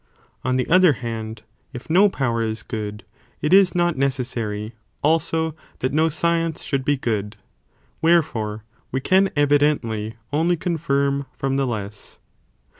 On 0.43 0.55
the 0.55 0.67
other 0.67 0.93
hand, 0.93 1.43
if 1.73 1.87
no 1.87 2.09
power 2.09 2.41
is 2.41 2.63
good, 2.63 3.03
it 3.39 3.53
is 3.53 3.75
not 3.75 3.97
necessary 3.99 4.73
also 5.03 5.55
that 5.77 5.93
no 5.93 6.09
science 6.09 6.63
should 6.63 6.83
be 6.83 6.97
good, 6.97 7.37
wherefore 8.01 8.63
we 8.91 8.99
can 8.99 9.29
evidently 9.35 10.15
only 10.33 10.57
con 10.57 10.77
firm, 10.77 11.27
from 11.33 11.55
the 11.55 11.67
less. 11.67 12.17